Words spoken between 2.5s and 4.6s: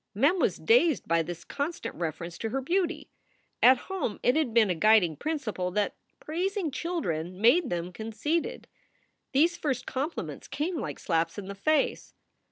beauty. At home it had